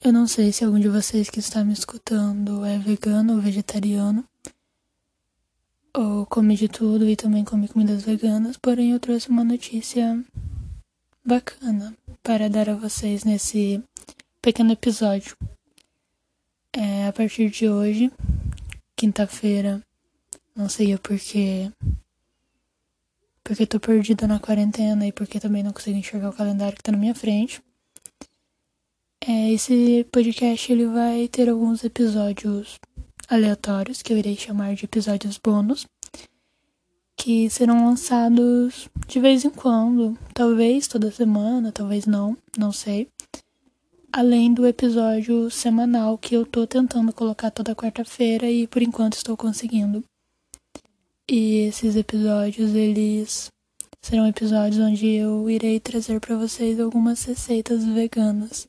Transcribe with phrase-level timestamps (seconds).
[0.00, 4.24] Eu não sei se algum de vocês que está me escutando é vegano ou vegetariano,
[5.92, 10.24] ou come de tudo e também come comidas veganas, porém eu trouxe uma notícia
[11.24, 13.82] bacana para dar a vocês nesse
[14.40, 15.36] pequeno episódio.
[16.72, 18.12] É, a partir de hoje,
[18.94, 19.82] quinta-feira,
[20.54, 21.72] não sei o porquê,
[23.42, 26.92] porque tô perdida na quarentena e porque também não consigo enxergar o calendário que tá
[26.92, 27.60] na minha frente.
[29.30, 32.78] É, esse podcast ele vai ter alguns episódios
[33.28, 35.86] aleatórios, que eu irei chamar de episódios bônus,
[37.14, 43.06] que serão lançados de vez em quando, talvez toda semana, talvez não, não sei.
[44.10, 49.36] Além do episódio semanal que eu tô tentando colocar toda quarta-feira e por enquanto estou
[49.36, 50.02] conseguindo.
[51.30, 53.50] E esses episódios, eles
[54.00, 58.66] serão episódios onde eu irei trazer para vocês algumas receitas veganas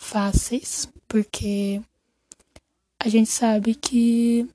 [0.00, 1.80] fáceis, porque
[2.98, 4.48] a gente sabe que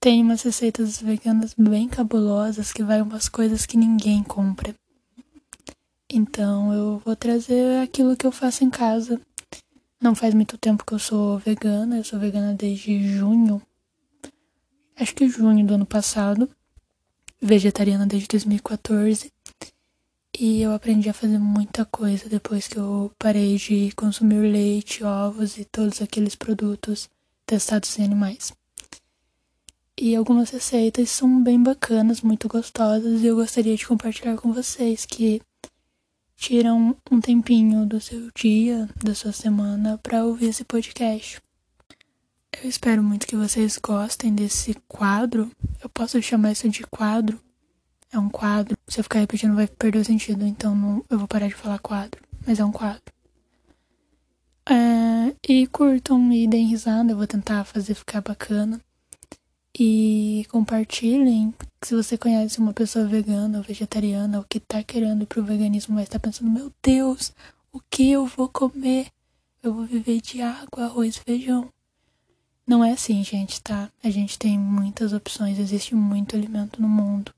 [0.00, 4.74] tem umas receitas veganas bem cabulosas que vai umas coisas que ninguém compra.
[6.10, 9.20] Então eu vou trazer aquilo que eu faço em casa.
[10.02, 13.62] Não faz muito tempo que eu sou vegana, eu sou vegana desde junho.
[14.96, 16.50] Acho que junho do ano passado.
[17.40, 19.32] Vegetariana desde 2014.
[20.38, 25.56] E eu aprendi a fazer muita coisa depois que eu parei de consumir leite, ovos
[25.56, 27.08] e todos aqueles produtos
[27.46, 28.52] testados em animais.
[29.98, 35.06] E algumas receitas são bem bacanas, muito gostosas, e eu gostaria de compartilhar com vocês
[35.06, 35.40] que
[36.36, 41.40] tiram um tempinho do seu dia, da sua semana, para ouvir esse podcast.
[42.62, 45.50] Eu espero muito que vocês gostem desse quadro.
[45.82, 47.40] Eu posso chamar isso de quadro,
[48.12, 48.75] é um quadro.
[48.88, 50.46] Se eu ficar repetindo, vai perder o sentido.
[50.46, 52.22] Então não, eu vou parar de falar quadro.
[52.46, 53.12] Mas é um quadro.
[54.68, 57.12] É, e curtam e deem risada.
[57.12, 58.80] Eu vou tentar fazer ficar bacana.
[59.78, 61.52] E compartilhem.
[61.82, 65.94] Se você conhece uma pessoa vegana ou vegetariana ou que tá querendo ir pro veganismo,
[65.94, 67.32] mas tá pensando: Meu Deus,
[67.72, 69.08] o que eu vou comer?
[69.62, 71.68] Eu vou viver de água, arroz, feijão.
[72.66, 73.90] Não é assim, gente, tá?
[74.02, 77.32] A gente tem muitas opções, existe muito alimento no mundo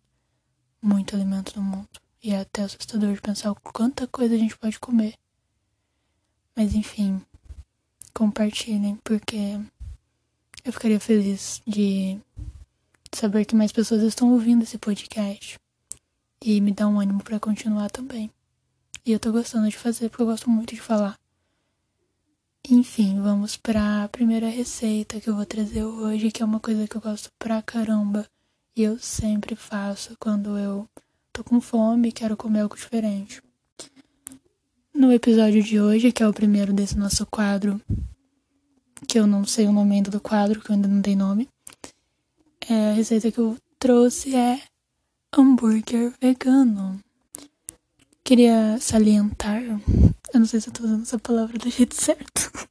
[0.80, 1.88] muito alimento no mundo.
[2.22, 5.14] E é até assustador de pensar quanta coisa a gente pode comer.
[6.56, 7.22] Mas enfim,
[8.12, 9.60] compartilhem, porque
[10.64, 12.18] eu ficaria feliz de
[13.12, 15.58] saber que mais pessoas estão ouvindo esse podcast.
[16.42, 18.30] E me dá um ânimo para continuar também.
[19.04, 21.18] E eu tô gostando de fazer porque eu gosto muito de falar.
[22.68, 26.86] Enfim, vamos para a primeira receita que eu vou trazer hoje, que é uma coisa
[26.86, 28.28] que eu gosto pra caramba
[28.78, 30.88] e eu sempre faço quando eu
[31.32, 33.42] tô com fome e quero comer algo diferente.
[34.94, 37.80] No episódio de hoje, que é o primeiro desse nosso quadro,
[39.08, 41.48] que eu não sei o nome ainda do quadro, que eu ainda não dei nome,
[42.70, 44.62] é, a receita que eu trouxe é
[45.36, 47.00] hambúrguer vegano.
[48.22, 52.68] Queria salientar, eu não sei se eu tô usando essa palavra do jeito certo,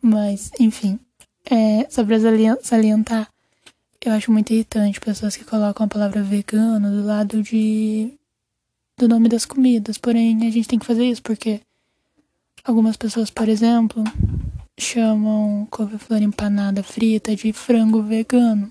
[0.00, 0.98] mas enfim,
[1.44, 2.16] é, só pra
[2.62, 3.30] salientar
[4.04, 8.14] eu acho muito irritante pessoas que colocam a palavra vegano do lado de
[8.96, 9.98] do nome das comidas.
[9.98, 11.60] Porém, a gente tem que fazer isso porque
[12.64, 14.02] algumas pessoas, por exemplo,
[14.78, 18.70] chamam couve-flor empanada frita de frango vegano.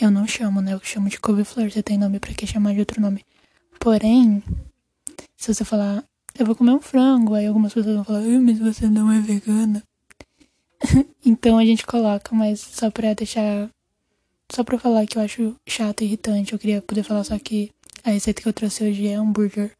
[0.00, 0.72] Eu não chamo, né?
[0.72, 1.70] Eu chamo de couve-flor.
[1.70, 3.24] Você tem nome para que chamar de outro nome?
[3.78, 4.42] Porém,
[5.36, 6.04] se você falar,
[6.38, 9.82] eu vou comer um frango, aí algumas pessoas vão falar, mas você não é vegana.
[11.24, 13.68] então a gente coloca, mas só pra deixar
[14.52, 17.70] só pra falar que eu acho chato e irritante, eu queria poder falar só que
[18.04, 19.72] a receita que eu trouxe hoje é hambúrguer.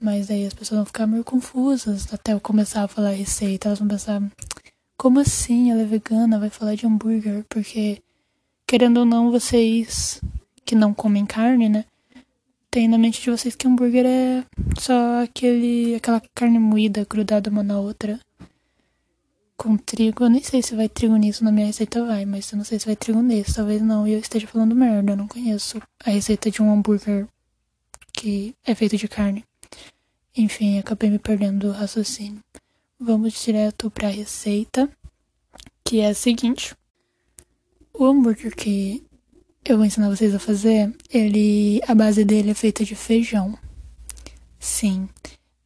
[0.00, 3.68] Mas aí as pessoas vão ficar meio confusas até eu começar a falar a receita.
[3.68, 4.20] Elas vão pensar,
[4.96, 5.70] como assim?
[5.70, 7.44] Ela é vegana, vai falar de hambúrguer?
[7.48, 8.02] Porque,
[8.66, 10.20] querendo ou não, vocês
[10.64, 11.84] que não comem carne, né?
[12.70, 14.44] Tem na mente de vocês que hambúrguer é
[14.78, 18.18] só aquele, aquela carne moída grudada uma na outra
[19.62, 20.24] com trigo.
[20.24, 22.80] Eu nem sei se vai trigo nisso, na minha receita vai, mas eu não sei
[22.80, 24.08] se vai trigo nesse, talvez não.
[24.08, 27.28] E eu esteja falando merda, eu não conheço a receita de um hambúrguer
[28.12, 29.44] que é feito de carne.
[30.36, 32.40] Enfim, acabei me perdendo do raciocínio.
[32.98, 34.90] Vamos direto para a receita,
[35.84, 36.74] que é a seguinte:
[37.94, 39.04] o hambúrguer que
[39.64, 43.56] eu vou ensinar vocês a fazer, ele a base dele é feita de feijão.
[44.58, 45.08] Sim,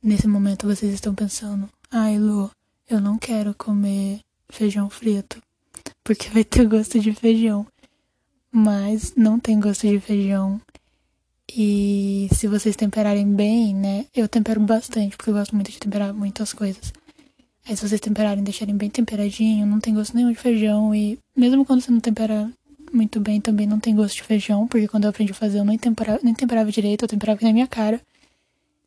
[0.03, 2.51] nesse momento vocês estão pensando, ai Lu,
[2.89, 5.43] eu não quero comer feijão frito,
[6.05, 7.67] porque vai ter gosto de feijão.
[8.51, 10.61] Mas não tem gosto de feijão.
[11.53, 14.07] E se vocês temperarem bem, né?
[14.15, 16.93] Eu tempero bastante, porque eu gosto muito de temperar muitas coisas.
[17.67, 20.95] Aí se vocês temperarem deixarem bem temperadinho, não tem gosto nenhum de feijão.
[20.95, 22.51] E mesmo quando você não tempera
[22.93, 24.67] muito bem, também não tem gosto de feijão.
[24.69, 27.53] Porque quando eu aprendi a fazer, eu nem temperava, nem temperava direito, eu temperava na
[27.53, 28.01] minha cara.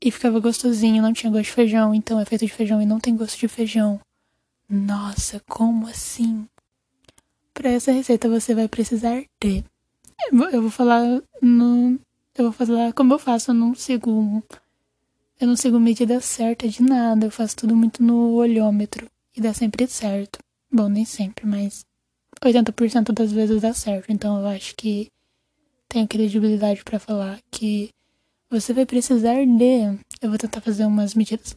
[0.01, 1.94] E ficava gostosinho, não tinha gosto de feijão.
[1.94, 4.00] Então é feito de feijão e não tem gosto de feijão.
[4.69, 6.48] Nossa, como assim?
[7.54, 9.63] Para essa receita você vai precisar de.
[10.31, 12.00] Eu vou falar no.
[12.38, 14.44] Eu vou falar como eu faço, eu não sigo.
[15.40, 19.07] Eu não sigo medida certa de nada, eu faço tudo muito no olhômetro.
[19.36, 20.40] E dá sempre certo.
[20.72, 21.86] Bom, nem sempre, mas
[22.42, 24.12] 80% das vezes dá certo.
[24.12, 25.07] Então eu acho que
[25.88, 27.90] tenho credibilidade para falar que
[28.50, 30.00] você vai precisar de.
[30.22, 31.56] Eu vou tentar fazer umas medidas.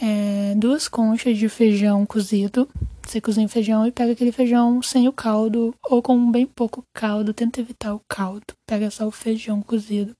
[0.00, 2.68] É, duas conchas de feijão cozido.
[3.06, 6.84] Você cozinha o feijão e pega aquele feijão sem o caldo ou com bem pouco
[6.92, 7.34] caldo.
[7.34, 8.54] Tenta evitar o caldo.
[8.66, 10.16] Pega só o feijão cozido.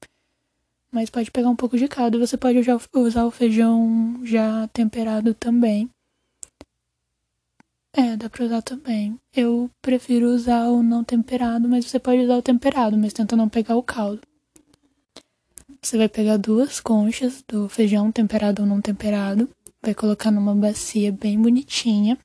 [0.93, 2.21] Mas pode pegar um pouco de caldo.
[2.21, 2.59] Você pode
[2.95, 5.91] usar o feijão já temperado também.
[7.97, 9.19] É, dá pra usar também.
[9.35, 13.49] Eu prefiro usar o não temperado, mas você pode usar o temperado, mas tenta não
[13.49, 14.21] pegar o caldo.
[15.85, 19.51] Você vai pegar duas conchas do feijão temperado ou não temperado,
[19.83, 22.19] vai colocar numa bacia bem bonitinha.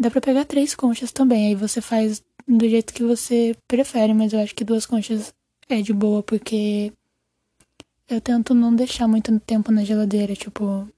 [0.00, 4.32] Dá pra pegar três conchas também, aí você faz do jeito que você prefere, mas
[4.32, 5.34] eu acho que duas conchas
[5.68, 6.94] é de boa, porque
[8.08, 10.88] eu tento não deixar muito tempo na geladeira, tipo,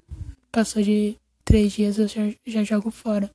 [0.52, 3.28] passou de três dias eu já, já jogo fora.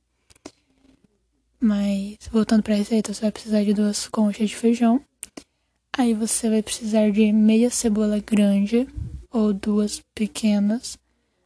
[1.60, 4.98] Mas voltando pra receita, você vai precisar de duas conchas de feijão,
[5.94, 8.88] Aí você vai precisar de meia cebola grande
[9.30, 10.96] ou duas pequenas.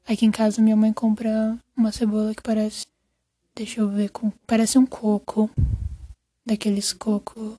[0.07, 2.87] Aqui em casa minha mãe compra uma cebola que parece,
[3.57, 5.51] deixa eu ver, com, parece um coco,
[6.47, 7.59] daqueles coco.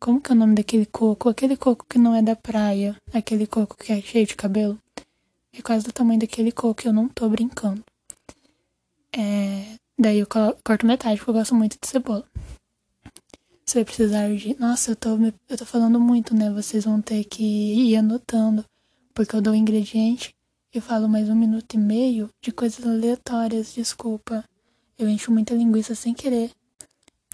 [0.00, 1.28] Como que é o nome daquele coco?
[1.28, 4.76] Aquele coco que não é da praia, aquele coco que é cheio de cabelo.
[5.52, 7.84] É quase do tamanho daquele coco, eu não tô brincando.
[9.16, 12.26] É, daí eu corto metade porque eu gosto muito de cebola.
[13.64, 14.58] Você vai precisar de.
[14.58, 15.10] Nossa, eu tô,
[15.48, 16.50] eu tô falando muito, né?
[16.50, 18.64] Vocês vão ter que ir anotando.
[19.14, 20.34] Porque eu dou o ingrediente
[20.74, 24.44] e falo mais um minuto e meio de coisas aleatórias, desculpa.
[24.98, 26.50] Eu encho muita linguiça sem querer.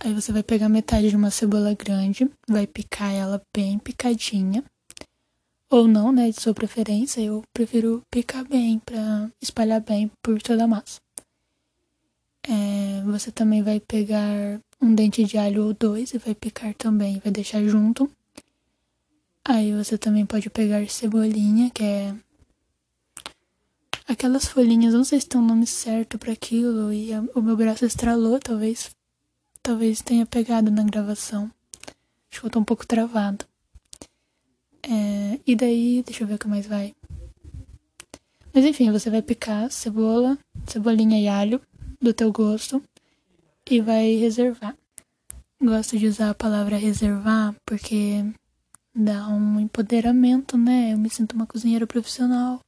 [0.01, 4.65] Aí você vai pegar metade de uma cebola grande, vai picar ela bem picadinha.
[5.71, 6.31] Ou não, né?
[6.31, 7.21] De sua preferência.
[7.21, 11.01] Eu prefiro picar bem pra espalhar bem por toda a massa.
[12.49, 17.19] É, você também vai pegar um dente de alho ou dois e vai picar também,
[17.19, 18.11] vai deixar junto.
[19.45, 22.15] Aí você também pode pegar cebolinha, que é
[24.07, 27.85] aquelas folhinhas, não sei se tem um nome certo para aquilo e o meu braço
[27.85, 28.91] estralou, talvez
[29.63, 31.51] talvez tenha pegado na gravação.
[32.31, 33.45] Acho que eu tô um pouco travado.
[34.83, 36.95] É, e daí, deixa eu ver o que mais vai.
[38.55, 41.61] Mas enfim, você vai picar cebola, cebolinha e alho
[42.01, 42.83] do teu gosto
[43.71, 44.77] e vai reservar.
[45.63, 48.25] Gosto de usar a palavra reservar porque
[48.95, 50.93] dá um empoderamento, né?
[50.93, 52.61] Eu me sinto uma cozinheira profissional.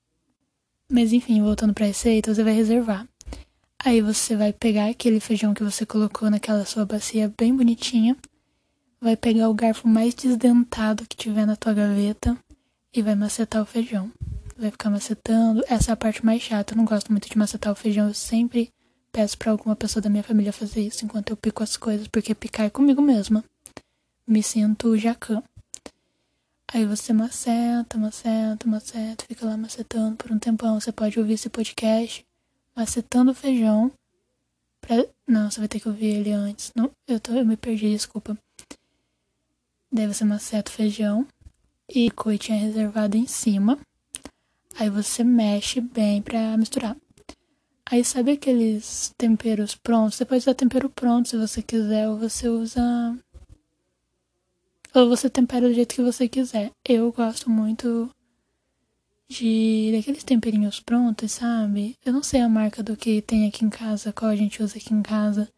[0.91, 3.06] Mas enfim, voltando para a receita, você vai reservar.
[3.82, 8.17] Aí você vai pegar aquele feijão que você colocou naquela sua bacia bem bonitinha,
[9.00, 12.37] vai pegar o garfo mais desdentado que tiver na tua gaveta
[12.93, 14.11] e vai macetar o feijão.
[14.58, 15.64] Vai ficar macetando.
[15.67, 16.75] Essa é a parte mais chata.
[16.75, 18.08] Eu não gosto muito de macetar o feijão.
[18.08, 18.71] Eu sempre
[19.12, 22.35] peço para alguma pessoa da minha família fazer isso enquanto eu pico as coisas, porque
[22.35, 23.45] picar é comigo mesma.
[24.26, 25.43] Me sinto jacã.
[26.73, 30.81] Aí você maceta, maceta, maceta, fica lá macetando por um tempão.
[30.81, 32.25] Você pode ouvir esse podcast
[32.76, 33.90] macetando feijão.
[34.81, 35.05] Pra...
[35.26, 36.73] Não, você vai ter que ouvir ele antes.
[36.76, 38.38] Não, eu, tô, eu me perdi, desculpa.
[39.90, 41.26] Daí você maceta o feijão
[41.88, 43.76] e coitinha reservado em cima.
[44.79, 46.97] Aí você mexe bem pra misturar.
[47.90, 50.14] Aí sabe aqueles temperos prontos?
[50.14, 53.18] Você pode usar tempero pronto se você quiser, ou você usa.
[54.94, 56.70] Ou você tempera do jeito que você quiser.
[56.88, 58.09] Eu gosto muito
[59.28, 61.97] de daqueles temperinhos prontos, sabe?
[62.04, 64.78] Eu não sei a marca do que tem aqui em casa, qual a gente usa
[64.78, 65.49] aqui em casa.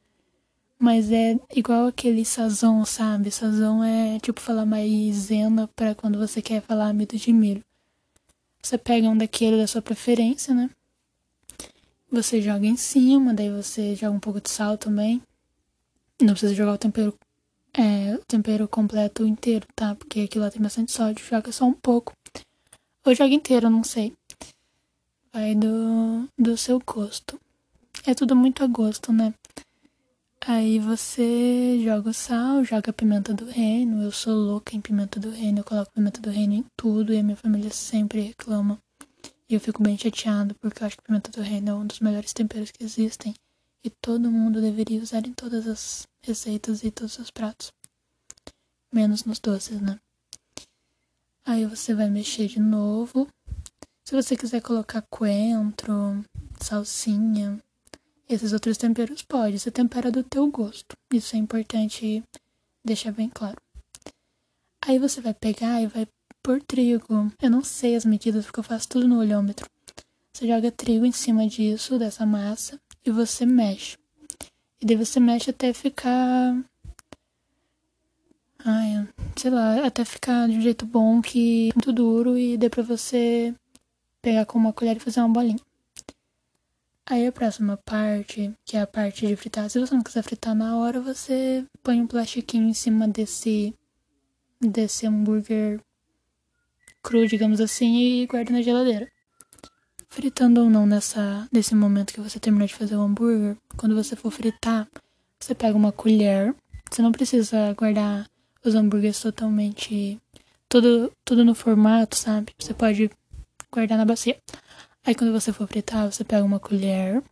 [0.79, 3.31] Mas é igual aquele sazon, sabe?
[3.31, 7.63] Sazon é tipo falar maisena para quando você quer falar amido de milho.
[8.63, 10.71] Você pega um daquele da sua preferência, né?
[12.13, 15.23] Você joga em cima, daí você joga um pouco de sal também.
[16.21, 17.19] Não precisa jogar o tempero,
[17.73, 19.95] é, o tempero completo inteiro, tá?
[19.95, 22.13] Porque aqui lá tem bastante sódio, joga só um pouco.
[23.07, 24.13] Ou joga inteiro, não sei.
[25.33, 27.41] Vai do, do seu gosto.
[28.07, 29.33] É tudo muito a gosto, né?
[30.47, 34.03] Aí você joga o sal, joga a pimenta do reino.
[34.03, 37.19] Eu sou louca em pimenta do reino, eu coloco pimenta do reino em tudo e
[37.19, 38.79] a minha família sempre reclama
[39.53, 42.01] E eu fico bem chateado porque eu acho que pimenta do reino é um dos
[42.01, 43.35] melhores temperos que existem.
[43.85, 47.71] E todo mundo deveria usar em todas as receitas e todos os pratos.
[48.91, 50.01] Menos nos doces, né?
[51.45, 53.29] Aí você vai mexer de novo.
[54.07, 56.25] Se você quiser colocar coentro,
[56.59, 57.63] salsinha,
[58.27, 59.59] esses outros temperos pode.
[59.59, 60.97] Você tempera do teu gosto.
[61.13, 62.25] Isso é importante
[62.83, 63.61] deixar bem claro.
[64.81, 66.09] Aí você vai pegar e vai
[66.43, 67.33] pôr trigo.
[67.41, 69.69] Eu não sei as medidas porque eu faço tudo no olhômetro.
[70.33, 73.97] Você joga trigo em cima disso, dessa massa, e você mexe.
[74.81, 76.57] E daí você mexe até ficar.
[78.65, 82.69] Ai, sei lá, até ficar de um jeito bom que é muito duro e dê
[82.69, 83.55] pra você
[84.21, 85.61] pegar com uma colher e fazer uma bolinha.
[87.07, 90.55] Aí a próxima parte, que é a parte de fritar, se você não quiser fritar
[90.55, 93.75] na hora, você põe um plastiquinho em cima desse
[94.61, 95.81] desse hambúrguer
[97.03, 99.09] cru, digamos assim, e guarda na geladeira.
[100.09, 104.15] Fritando ou não nessa nesse momento que você terminou de fazer o hambúrguer, quando você
[104.15, 104.89] for fritar,
[105.41, 106.55] você pega uma colher.
[106.91, 108.29] Você não precisa guardar
[108.65, 110.21] os hambúrgueres totalmente
[110.69, 112.53] tudo tudo no formato, sabe?
[112.59, 113.11] Você pode
[113.71, 114.39] guardar na bacia.
[115.05, 117.23] Aí quando você for fritar, você pega uma colher,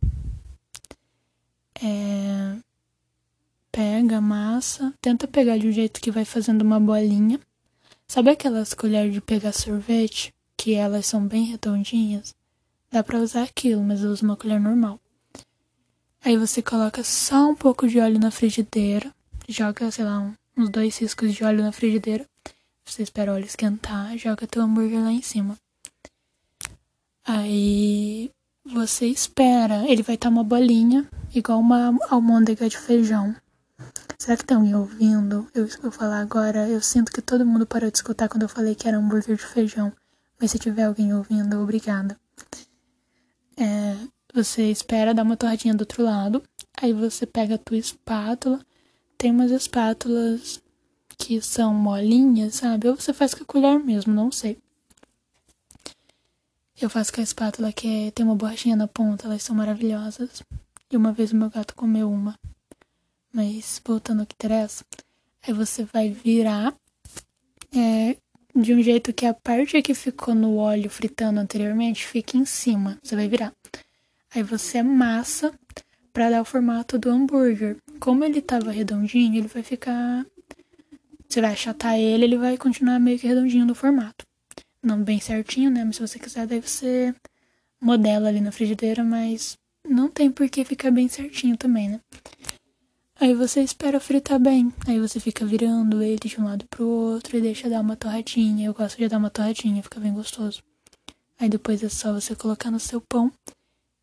[1.81, 2.57] é,
[3.71, 7.39] pega a massa, tenta pegar de um jeito que vai fazendo uma bolinha.
[8.11, 12.35] Sabe aquelas colheres de pegar sorvete, que elas são bem redondinhas?
[12.91, 14.99] Dá pra usar aquilo, mas eu uso uma colher normal.
[16.21, 19.15] Aí você coloca só um pouco de óleo na frigideira,
[19.47, 22.25] joga, sei lá, uns dois ciscos de óleo na frigideira.
[22.83, 25.57] Você espera o óleo esquentar, joga teu hambúrguer lá em cima.
[27.23, 28.29] Aí
[28.65, 33.33] você espera, ele vai estar uma bolinha, igual uma almôndega de feijão.
[34.21, 35.49] Será que estão me ouvindo?
[35.51, 36.69] Eu vou falar agora.
[36.69, 39.43] Eu sinto que todo mundo parou de escutar quando eu falei que era hambúrguer de
[39.43, 39.91] feijão.
[40.39, 42.15] Mas se tiver alguém ouvindo, obrigada.
[43.57, 43.97] É,
[44.31, 46.43] você espera dar uma torradinha do outro lado.
[46.79, 48.63] Aí você pega a tua espátula.
[49.17, 50.61] Tem umas espátulas
[51.17, 52.89] que são molinhas, sabe?
[52.89, 54.55] Ou você faz com a colher mesmo, não sei.
[56.79, 60.43] Eu faço com a espátula que é, tem uma borrachinha na ponta, elas são maravilhosas.
[60.91, 62.37] E uma vez o meu gato comeu uma.
[63.33, 64.85] Mas voltando ao que interessa,
[65.41, 66.75] aí você vai virar
[67.73, 68.17] é,
[68.55, 72.99] de um jeito que a parte que ficou no óleo fritando anteriormente fique em cima.
[73.01, 73.53] Você vai virar.
[74.33, 75.53] Aí você amassa
[76.11, 77.77] para dar o formato do hambúrguer.
[77.99, 80.25] Como ele tava redondinho, ele vai ficar.
[81.27, 84.25] Você vai achatar ele, ele vai continuar meio que redondinho no formato
[84.83, 85.83] não bem certinho, né?
[85.85, 87.13] Mas se você quiser, daí você
[87.79, 89.57] modela ali na frigideira, mas
[89.87, 91.99] não tem por que ficar bem certinho também, né?
[93.21, 94.73] Aí você espera fritar bem.
[94.87, 98.65] Aí você fica virando ele de um lado pro outro e deixa dar uma torradinha.
[98.65, 100.63] Eu gosto de dar uma torradinha, fica bem gostoso.
[101.39, 103.31] Aí depois é só você colocar no seu pão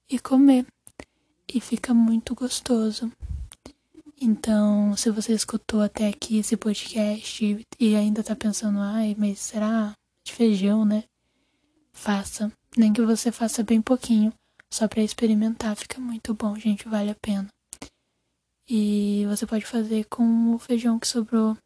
[0.08, 0.64] e comer.
[1.52, 3.10] E fica muito gostoso.
[4.20, 9.94] Então, se você escutou até aqui esse podcast e ainda tá pensando, ai, mas será?
[10.24, 11.02] de feijão, né?
[11.92, 12.52] Faça.
[12.76, 14.32] Nem que você faça bem pouquinho,
[14.70, 15.74] só para experimentar.
[15.74, 17.48] Fica muito bom, gente, vale a pena.
[18.68, 21.56] E você pode fazer com o feijão que sobrou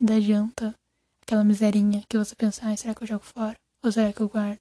[0.00, 0.74] da janta,
[1.22, 3.56] aquela miserinha que você pensa, ah, será que eu jogo fora?
[3.84, 4.60] Ou será que eu guardo?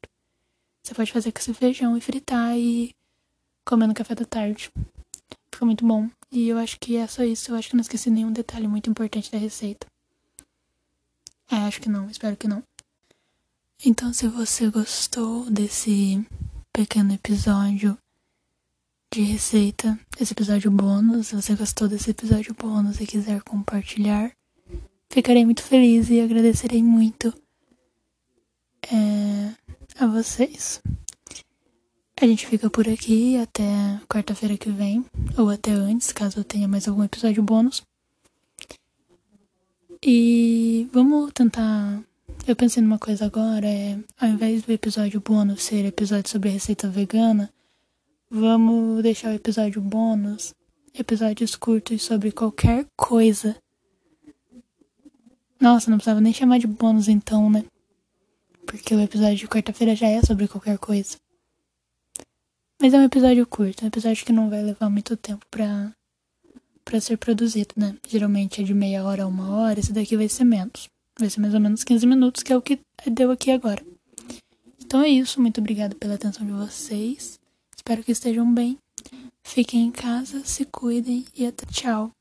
[0.83, 2.95] Você pode fazer com esse feijão e fritar e
[3.65, 4.71] comer no café da tarde.
[5.51, 6.09] Fica muito bom.
[6.31, 7.51] E eu acho que é só isso.
[7.51, 9.87] Eu acho que não esqueci nenhum detalhe muito importante da receita.
[11.51, 12.09] É, acho que não.
[12.09, 12.63] Espero que não.
[13.83, 16.25] Então, se você gostou desse
[16.71, 17.97] pequeno episódio
[19.11, 24.31] de receita, esse episódio bônus, se você gostou desse episódio bônus e quiser compartilhar,
[25.09, 27.33] ficarei muito feliz e agradecerei muito
[28.91, 29.51] é,
[29.99, 30.79] a vocês.
[32.21, 35.03] A gente fica por aqui até quarta-feira que vem,
[35.35, 37.81] ou até antes, caso eu tenha mais algum episódio bônus.
[40.05, 42.03] E vamos tentar
[42.47, 46.87] eu pensei numa coisa agora, é, ao invés do episódio bônus ser episódio sobre receita
[46.87, 47.51] vegana,
[48.29, 50.53] vamos deixar o episódio bônus
[50.93, 53.55] episódios curtos sobre qualquer coisa.
[55.59, 57.65] Nossa, não precisava nem chamar de bônus então, né?
[58.65, 61.17] Porque o episódio de quarta-feira já é sobre qualquer coisa.
[62.81, 65.91] Mas é um episódio curto, um episódio que não vai levar muito tempo pra,
[66.85, 67.97] pra ser produzido, né?
[68.07, 70.87] Geralmente é de meia hora a uma hora, esse daqui vai ser menos.
[71.19, 73.83] Vai ser mais ou menos 15 minutos, que é o que deu aqui agora.
[74.81, 75.41] Então é isso.
[75.41, 77.38] Muito obrigada pela atenção de vocês.
[77.89, 78.77] Espero que estejam bem.
[79.43, 82.11] Fiquem em casa, se cuidem e até tchau.